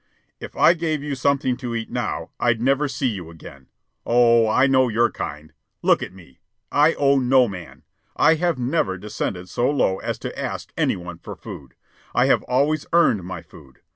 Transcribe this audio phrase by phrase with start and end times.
[0.39, 3.67] "If I gave you something to eat now, I'd never see you again.
[4.03, 5.53] Oh, I know your kind.
[5.83, 6.39] Look at me.
[6.71, 7.83] I owe no man.
[8.15, 11.75] I have never descended so low as to ask any one for food.
[12.15, 13.81] I have always earned my food.